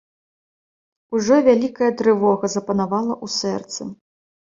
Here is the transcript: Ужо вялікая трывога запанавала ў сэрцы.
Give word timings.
Ужо 1.19 1.35
вялікая 1.47 1.89
трывога 1.99 2.45
запанавала 2.55 3.13
ў 3.23 3.27
сэрцы. 3.67 3.81